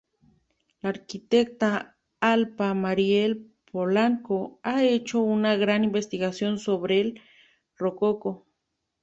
[0.81, 7.21] La arquitecta Alpha Mariel Polanco ha hecho una gran investigación sobre el
[7.77, 8.47] Rococó.